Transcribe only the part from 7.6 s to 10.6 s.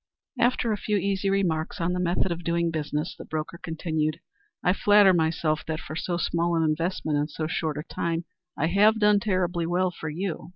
a time, I have done tolerably well for you."